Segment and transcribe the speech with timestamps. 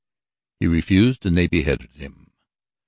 [0.59, 2.31] He refused and they beheaded him.